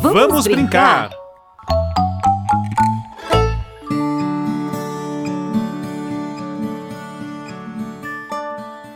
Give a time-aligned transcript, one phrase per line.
[0.00, 1.08] Vamos, Vamos brincar.
[1.08, 1.20] brincar.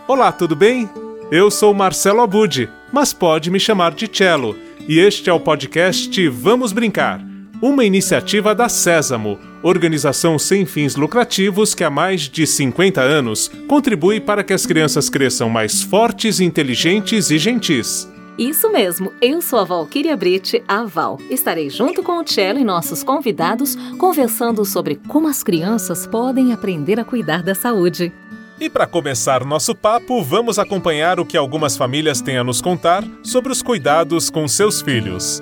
[0.08, 0.88] Olá, tudo bem?
[1.30, 4.56] Eu sou Marcelo Abud, mas pode me chamar de Cello,
[4.88, 7.20] e este é o podcast Vamos Brincar,
[7.60, 14.20] uma iniciativa da Sésamo, organização sem fins lucrativos que há mais de 50 anos contribui
[14.20, 18.13] para que as crianças cresçam mais fortes, inteligentes e gentis.
[18.36, 21.20] Isso mesmo, eu sou a Valquíria Brite, a Val.
[21.30, 26.98] Estarei junto com o Cello e nossos convidados conversando sobre como as crianças podem aprender
[26.98, 28.12] a cuidar da saúde.
[28.60, 33.04] E para começar nosso papo, vamos acompanhar o que algumas famílias têm a nos contar
[33.22, 35.40] sobre os cuidados com seus filhos.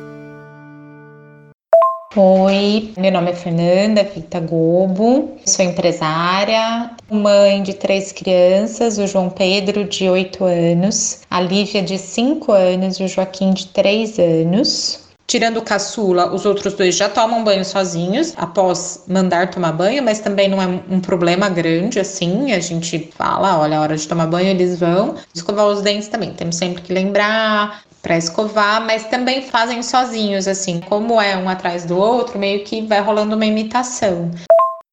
[2.14, 9.30] Oi, meu nome é Fernanda Vita Gobo, sou empresária, mãe de três crianças, o João
[9.30, 15.00] Pedro, de 8 anos, a Lívia, de 5 anos e o Joaquim, de 3 anos.
[15.26, 20.20] Tirando o caçula, os outros dois já tomam banho sozinhos após mandar tomar banho, mas
[20.20, 22.52] também não é um problema grande assim.
[22.52, 25.14] A gente fala, olha, a hora de tomar banho eles vão.
[25.34, 30.80] Escovar os dentes também, temos sempre que lembrar para escovar, mas também fazem sozinhos assim,
[30.80, 34.30] como é um atrás do outro, meio que vai rolando uma imitação.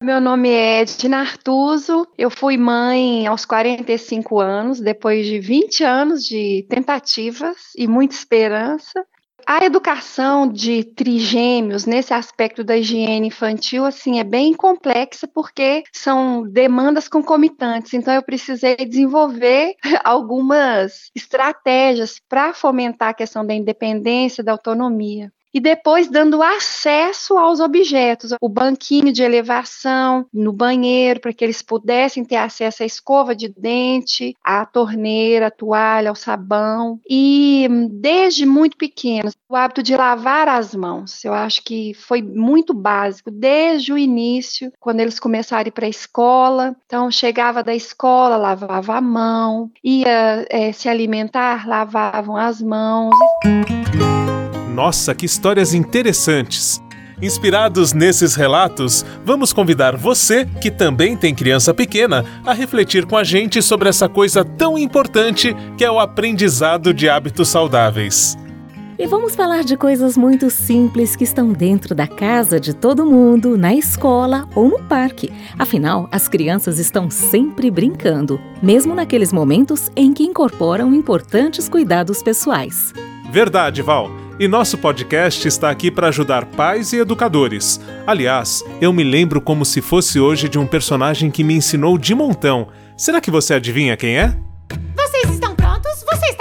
[0.02, 6.24] Meu nome é Edna Artuso, eu fui mãe aos 45 anos, depois de 20 anos
[6.24, 9.04] de tentativas e muita esperança.
[9.46, 16.42] A educação de trigêmeos nesse aspecto da higiene infantil assim é bem complexa porque são
[16.48, 17.94] demandas concomitantes.
[17.94, 19.74] Então eu precisei desenvolver
[20.04, 27.60] algumas estratégias para fomentar a questão da independência, da autonomia e depois dando acesso aos
[27.60, 33.34] objetos, o banquinho de elevação no banheiro, para que eles pudessem ter acesso à escova
[33.34, 37.00] de dente, à torneira, à toalha, ao sabão.
[37.08, 42.72] E desde muito pequenos, o hábito de lavar as mãos, eu acho que foi muito
[42.72, 46.76] básico, desde o início, quando eles começaram a ir para a escola.
[46.86, 53.14] Então, chegava da escola, lavava a mão, ia é, se alimentar, lavavam as mãos.
[54.80, 56.82] Nossa, que histórias interessantes!
[57.20, 63.22] Inspirados nesses relatos, vamos convidar você, que também tem criança pequena, a refletir com a
[63.22, 68.38] gente sobre essa coisa tão importante que é o aprendizado de hábitos saudáveis.
[68.98, 73.58] E vamos falar de coisas muito simples que estão dentro da casa de todo mundo,
[73.58, 75.30] na escola ou no parque.
[75.58, 82.94] Afinal, as crianças estão sempre brincando, mesmo naqueles momentos em que incorporam importantes cuidados pessoais.
[83.30, 84.10] Verdade, Val.
[84.40, 87.80] E nosso podcast está aqui para ajudar pais e educadores.
[88.04, 92.12] Aliás, eu me lembro como se fosse hoje de um personagem que me ensinou de
[92.12, 92.66] montão.
[92.96, 94.36] Será que você adivinha quem é?
[94.96, 96.04] Vocês estão prontos?
[96.12, 96.32] Você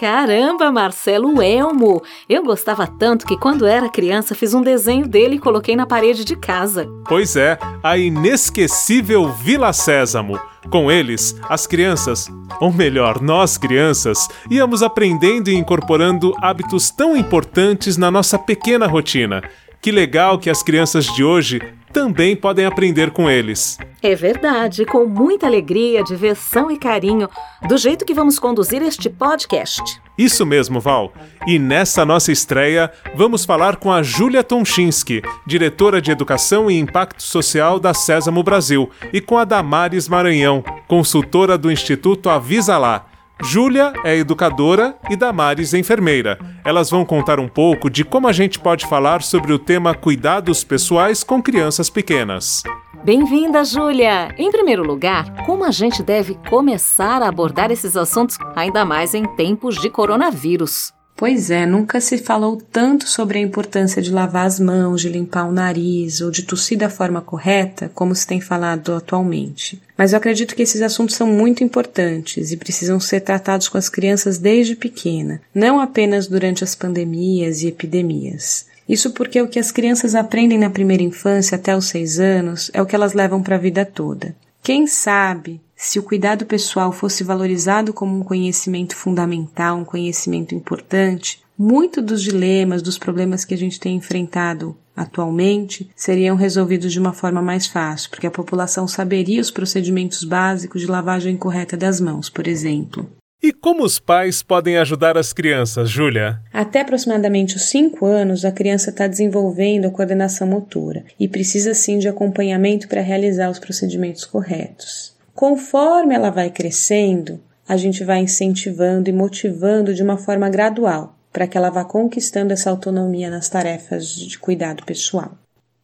[0.00, 2.02] Caramba, Marcelo Elmo!
[2.26, 6.24] Eu gostava tanto que quando era criança fiz um desenho dele e coloquei na parede
[6.24, 6.88] de casa.
[7.06, 10.40] Pois é, a inesquecível Vila Sésamo.
[10.70, 12.28] Com eles, as crianças,
[12.58, 19.42] ou melhor, nós crianças, íamos aprendendo e incorporando hábitos tão importantes na nossa pequena rotina.
[19.82, 21.60] Que legal que as crianças de hoje
[21.92, 23.78] também podem aprender com eles.
[24.02, 27.28] É verdade, com muita alegria, diversão e carinho,
[27.68, 29.82] do jeito que vamos conduzir este podcast.
[30.16, 31.12] Isso mesmo, Val.
[31.46, 37.22] E nessa nossa estreia, vamos falar com a Júlia Tonchinski, diretora de Educação e Impacto
[37.22, 43.09] Social da Sésamo Brasil, e com a Damares Maranhão, consultora do Instituto Avisa Lá
[43.42, 46.38] Júlia é educadora e Damares enfermeira.
[46.64, 50.62] Elas vão contar um pouco de como a gente pode falar sobre o tema cuidados
[50.62, 52.62] pessoais com crianças pequenas.
[53.02, 54.34] Bem-vinda, Júlia!
[54.36, 59.24] Em primeiro lugar, como a gente deve começar a abordar esses assuntos, ainda mais em
[59.36, 60.92] tempos de coronavírus?
[61.20, 65.44] Pois é, nunca se falou tanto sobre a importância de lavar as mãos, de limpar
[65.44, 69.78] o nariz ou de tossir da forma correta como se tem falado atualmente.
[69.98, 73.90] Mas eu acredito que esses assuntos são muito importantes e precisam ser tratados com as
[73.90, 78.64] crianças desde pequena, não apenas durante as pandemias e epidemias.
[78.88, 82.80] Isso porque o que as crianças aprendem na primeira infância até os seis anos é
[82.80, 84.34] o que elas levam para a vida toda.
[84.62, 91.40] Quem sabe se o cuidado pessoal fosse valorizado como um conhecimento fundamental, um conhecimento importante,
[91.56, 97.14] muito dos dilemas, dos problemas que a gente tem enfrentado atualmente seriam resolvidos de uma
[97.14, 102.28] forma mais fácil, porque a população saberia os procedimentos básicos de lavagem correta das mãos,
[102.28, 103.10] por exemplo.
[103.42, 106.42] E como os pais podem ajudar as crianças, Júlia?
[106.52, 111.98] Até aproximadamente os 5 anos, a criança está desenvolvendo a coordenação motora e precisa sim
[111.98, 115.18] de acompanhamento para realizar os procedimentos corretos.
[115.40, 121.46] Conforme ela vai crescendo, a gente vai incentivando e motivando de uma forma gradual, para
[121.46, 125.32] que ela vá conquistando essa autonomia nas tarefas de cuidado pessoal.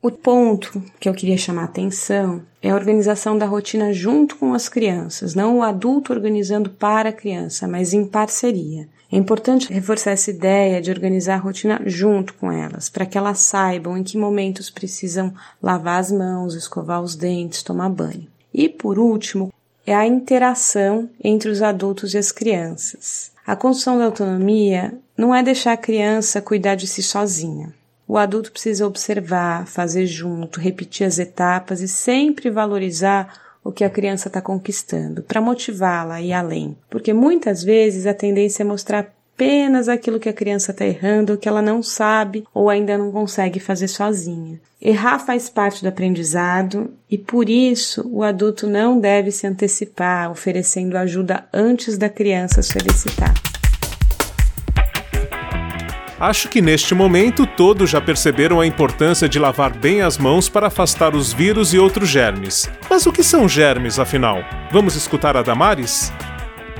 [0.02, 4.52] O ponto que eu queria chamar a atenção é a organização da rotina junto com
[4.52, 8.86] as crianças, não o adulto organizando para a criança, mas em parceria.
[9.10, 13.38] É importante reforçar essa ideia de organizar a rotina junto com elas, para que elas
[13.38, 15.32] saibam em que momentos precisam
[15.62, 18.35] lavar as mãos, escovar os dentes, tomar banho.
[18.58, 19.52] E por último,
[19.86, 23.30] é a interação entre os adultos e as crianças.
[23.46, 27.74] A construção da autonomia não é deixar a criança cuidar de si sozinha.
[28.08, 33.90] O adulto precisa observar, fazer junto, repetir as etapas e sempre valorizar o que a
[33.90, 36.78] criança está conquistando, para motivá-la a ir além.
[36.88, 41.46] Porque muitas vezes a tendência é mostrar apenas aquilo que a criança está errando, que
[41.46, 44.58] ela não sabe ou ainda não consegue fazer sozinha.
[44.80, 50.96] Errar faz parte do aprendizado e por isso o adulto não deve se antecipar, oferecendo
[50.96, 53.34] ajuda antes da criança solicitar.
[56.18, 60.68] Acho que neste momento todos já perceberam a importância de lavar bem as mãos para
[60.68, 62.70] afastar os vírus e outros germes.
[62.88, 64.38] Mas o que são germes, afinal?
[64.72, 66.10] Vamos escutar a Damares?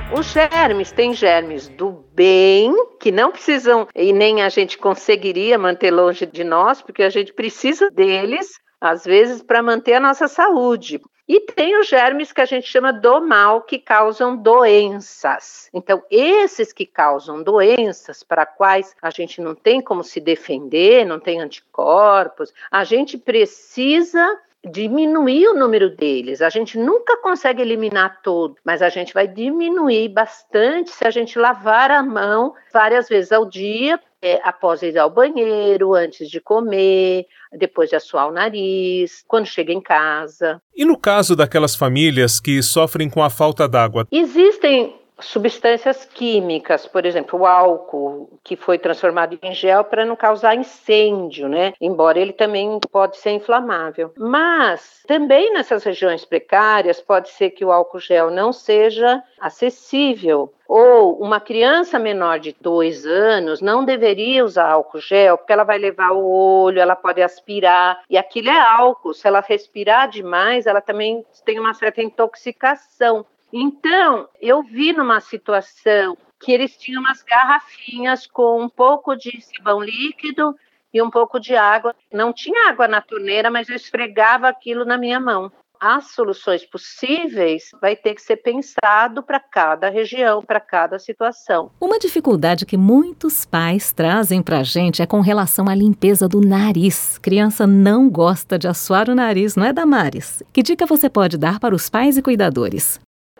[0.09, 5.91] Os germes têm germes do bem, que não precisam e nem a gente conseguiria manter
[5.91, 11.01] longe de nós, porque a gente precisa deles, às vezes, para manter a nossa saúde.
[11.27, 15.69] E tem os germes que a gente chama do mal, que causam doenças.
[15.73, 21.19] Então, esses que causam doenças, para quais a gente não tem como se defender, não
[21.19, 26.41] tem anticorpos, a gente precisa diminuir o número deles.
[26.41, 31.37] A gente nunca consegue eliminar todo, mas a gente vai diminuir bastante se a gente
[31.37, 37.25] lavar a mão várias vezes ao dia, é, após ir ao banheiro, antes de comer,
[37.53, 40.61] depois de assoar o nariz, quando chega em casa.
[40.75, 44.07] E no caso daquelas famílias que sofrem com a falta d'água?
[44.11, 50.55] Existem substâncias químicas, por exemplo, o álcool, que foi transformado em gel para não causar
[50.55, 51.73] incêndio, né?
[51.81, 54.13] Embora ele também pode ser inflamável.
[54.17, 61.17] Mas também nessas regiões precárias pode ser que o álcool gel não seja acessível ou
[61.21, 66.11] uma criança menor de dois anos não deveria usar álcool gel, porque ela vai levar
[66.11, 69.13] o olho, ela pode aspirar, e aquilo é álcool.
[69.13, 73.25] Se ela respirar demais, ela também tem uma certa intoxicação.
[73.51, 79.81] Então, eu vi numa situação que eles tinham umas garrafinhas com um pouco de sabão
[79.81, 80.55] líquido
[80.93, 81.95] e um pouco de água.
[82.11, 85.51] Não tinha água na torneira, mas eu esfregava aquilo na minha mão.
[85.79, 91.69] As soluções possíveis vai ter que ser pensado para cada região, para cada situação.
[91.79, 96.41] Uma dificuldade que muitos pais trazem para a gente é com relação à limpeza do
[96.41, 97.19] nariz.
[97.19, 100.41] Criança não gosta de assoar o nariz, não é, Damares?
[100.51, 102.99] Que dica você pode dar para os pais e cuidadores?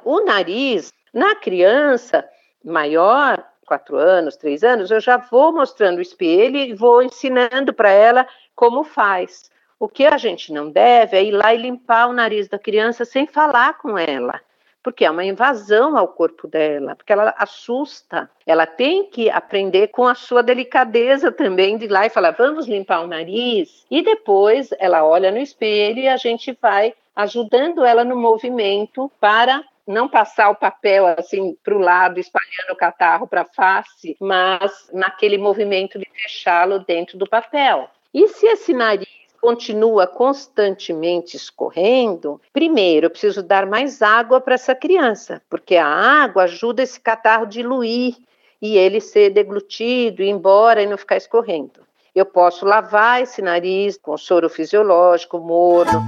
[0.10, 2.26] O nariz, na criança
[2.64, 7.92] maior, quatro anos, três anos, eu já vou mostrando o espelho e vou ensinando para
[7.92, 8.26] ela
[8.56, 9.52] como faz.
[9.78, 13.04] O que a gente não deve é ir lá e limpar o nariz da criança
[13.04, 14.40] sem falar com ela,
[14.82, 18.30] porque é uma invasão ao corpo dela, porque ela assusta.
[18.46, 22.66] Ela tem que aprender com a sua delicadeza também de ir lá e falar: vamos
[22.66, 23.86] limpar o nariz.
[23.92, 29.62] E depois ela olha no espelho e a gente vai ajudando ela no movimento para
[29.88, 34.90] não passar o papel assim para o lado, espalhando o catarro para a face, mas
[34.94, 37.90] naquele movimento de fechá-lo dentro do papel.
[38.14, 39.08] E se esse nariz
[39.40, 46.44] continua constantemente escorrendo, primeiro eu preciso dar mais água para essa criança, porque a água
[46.44, 48.18] ajuda esse catarro a diluir
[48.62, 51.88] e ele ser deglutido, ir embora e não ficar escorrendo.
[52.14, 56.04] Eu posso lavar esse nariz com soro fisiológico, morno.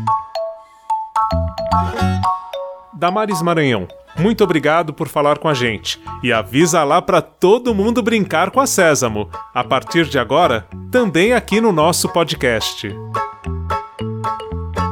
[2.99, 3.87] Damares Maranhão,
[4.17, 6.01] muito obrigado por falar com a gente.
[6.21, 9.29] E avisa lá para todo mundo brincar com a Sésamo.
[9.53, 12.93] A partir de agora, também aqui no nosso podcast.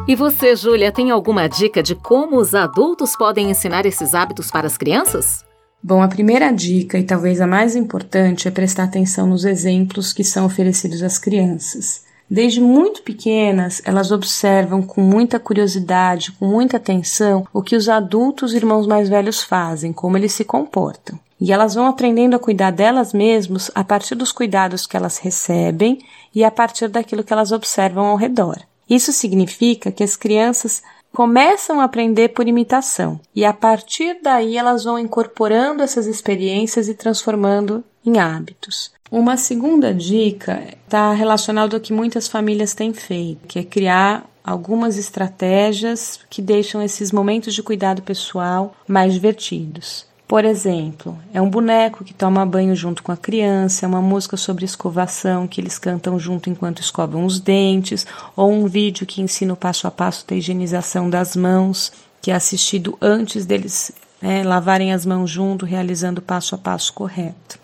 [0.08, 4.68] E você, Júlia, tem alguma dica de como os adultos podem ensinar esses hábitos para
[4.68, 5.44] as crianças?
[5.84, 10.24] Bom, a primeira dica, e talvez a mais importante, é prestar atenção nos exemplos que
[10.24, 12.07] são oferecidos às crianças.
[12.30, 18.54] Desde muito pequenas, elas observam com muita curiosidade, com muita atenção, o que os adultos
[18.54, 21.18] irmãos mais velhos fazem, como eles se comportam.
[21.40, 26.00] E elas vão aprendendo a cuidar delas mesmas a partir dos cuidados que elas recebem
[26.36, 28.58] e a partir daquilo que elas observam ao redor.
[28.90, 30.82] Isso significa que as crianças
[31.14, 36.94] começam a aprender por imitação e a partir daí elas vão incorporando essas experiências e
[36.94, 38.92] transformando em hábitos.
[39.10, 44.98] Uma segunda dica está relacionada ao que muitas famílias têm feito, que é criar algumas
[44.98, 50.06] estratégias que deixam esses momentos de cuidado pessoal mais divertidos.
[50.28, 54.36] Por exemplo, é um boneco que toma banho junto com a criança, é uma música
[54.36, 59.54] sobre escovação que eles cantam junto enquanto escovam os dentes, ou um vídeo que ensina
[59.54, 64.94] o passo a passo da higienização das mãos, que é assistido antes deles né, lavarem
[64.94, 67.60] as mãos junto, realizando o passo a passo correto.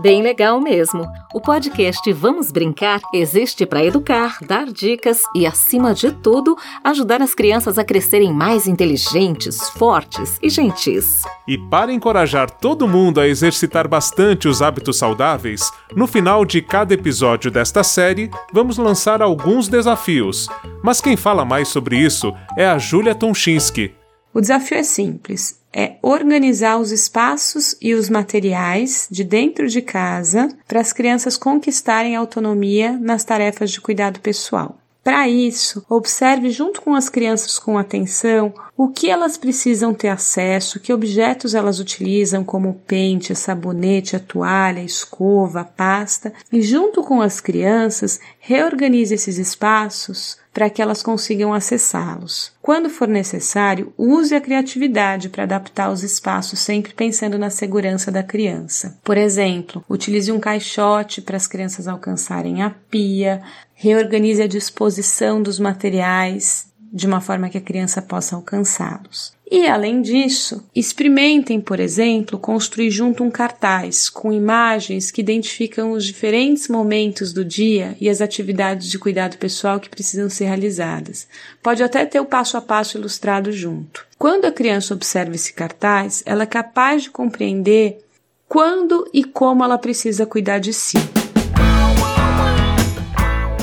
[0.00, 1.04] Bem legal mesmo.
[1.34, 7.34] O podcast Vamos Brincar existe para educar, dar dicas e, acima de tudo, ajudar as
[7.34, 11.22] crianças a crescerem mais inteligentes, fortes e gentis.
[11.48, 16.94] E para encorajar todo mundo a exercitar bastante os hábitos saudáveis, no final de cada
[16.94, 20.46] episódio desta série, vamos lançar alguns desafios.
[20.80, 23.92] Mas quem fala mais sobre isso é a Júlia Tonchinski.
[24.32, 30.48] O desafio é simples é organizar os espaços e os materiais de dentro de casa
[30.66, 34.76] para as crianças conquistarem autonomia nas tarefas de cuidado pessoal.
[35.04, 40.80] Para isso, observe junto com as crianças com atenção o que elas precisam ter acesso,
[40.80, 47.04] que objetos elas utilizam, como pente, sabonete, a toalha, a escova, a pasta, e junto
[47.04, 52.50] com as crianças, reorganize esses espaços para que elas consigam acessá-los.
[52.60, 58.24] Quando for necessário, use a criatividade para adaptar os espaços, sempre pensando na segurança da
[58.24, 58.98] criança.
[59.04, 63.40] Por exemplo, utilize um caixote para as crianças alcançarem a pia,
[63.72, 69.36] reorganize a disposição dos materiais de uma forma que a criança possa alcançá-los.
[69.50, 76.04] E, além disso, experimentem, por exemplo, construir junto um cartaz com imagens que identificam os
[76.04, 81.26] diferentes momentos do dia e as atividades de cuidado pessoal que precisam ser realizadas.
[81.62, 84.06] Pode até ter o passo a passo ilustrado junto.
[84.18, 88.04] Quando a criança observa esse cartaz, ela é capaz de compreender
[88.46, 90.98] quando e como ela precisa cuidar de si.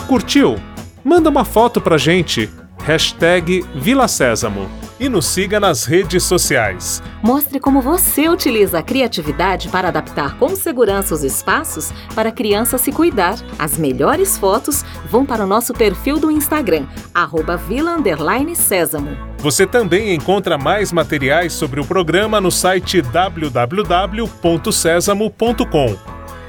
[0.07, 0.55] Curtiu?
[1.03, 2.49] Manda uma foto pra gente.
[2.85, 7.01] Hashtag Vila Sésamo e nos siga nas redes sociais.
[7.23, 12.77] Mostre como você utiliza a criatividade para adaptar com segurança os espaços para a criança
[12.77, 13.39] se cuidar.
[13.57, 17.97] As melhores fotos vão para o nosso perfil do Instagram, arroba Vila
[18.53, 19.17] Sésamo.
[19.39, 25.97] Você também encontra mais materiais sobre o programa no site www.sesamo.com.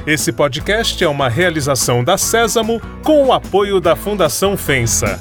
[0.06, 5.18] Esse podcast é uma realização da Sésamo com o apoio da Fundação FENSA.